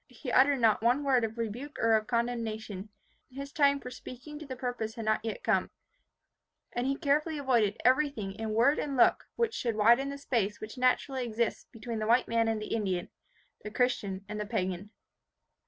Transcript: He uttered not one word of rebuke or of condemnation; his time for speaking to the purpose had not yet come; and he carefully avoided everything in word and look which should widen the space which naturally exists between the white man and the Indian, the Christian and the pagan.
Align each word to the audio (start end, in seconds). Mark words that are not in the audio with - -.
He 0.07 0.31
uttered 0.31 0.59
not 0.59 0.81
one 0.81 1.03
word 1.03 1.23
of 1.23 1.37
rebuke 1.37 1.77
or 1.77 1.93
of 1.95 2.07
condemnation; 2.07 2.89
his 3.29 3.51
time 3.51 3.79
for 3.79 3.91
speaking 3.91 4.39
to 4.39 4.47
the 4.47 4.55
purpose 4.55 4.95
had 4.95 5.05
not 5.05 5.23
yet 5.23 5.43
come; 5.43 5.69
and 6.73 6.87
he 6.87 6.95
carefully 6.95 7.37
avoided 7.37 7.77
everything 7.85 8.33
in 8.33 8.49
word 8.55 8.79
and 8.79 8.97
look 8.97 9.27
which 9.35 9.53
should 9.53 9.75
widen 9.75 10.09
the 10.09 10.17
space 10.17 10.59
which 10.59 10.75
naturally 10.75 11.23
exists 11.23 11.67
between 11.71 11.99
the 11.99 12.07
white 12.07 12.27
man 12.27 12.47
and 12.47 12.59
the 12.59 12.73
Indian, 12.75 13.09
the 13.61 13.69
Christian 13.69 14.25
and 14.27 14.39
the 14.41 14.47
pagan. 14.47 14.89